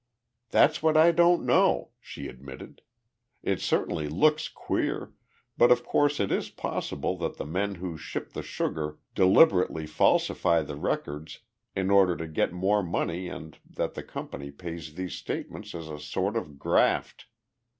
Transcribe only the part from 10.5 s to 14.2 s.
the records in order to get more money and that the